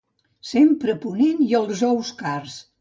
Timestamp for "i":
1.51-1.53